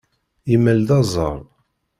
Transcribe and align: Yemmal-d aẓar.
Yemmal-d 0.49 0.89
aẓar. 0.99 1.39